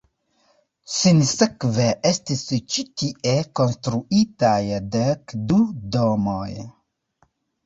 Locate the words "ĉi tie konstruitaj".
2.75-4.57